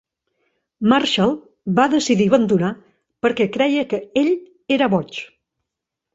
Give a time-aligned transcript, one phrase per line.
[0.93, 1.33] Marshall
[1.79, 2.71] va decidir abandonar
[3.27, 4.33] perquè creia que ell
[4.79, 5.23] era boig.